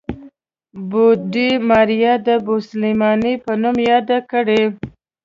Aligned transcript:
بوډۍ 0.89 1.49
ماريا 1.67 2.13
د 2.27 2.29
بوسلمانې 2.45 3.33
په 3.43 3.51
نوم 3.61 3.77
ياده 3.89 4.19
کړه. 4.31 4.61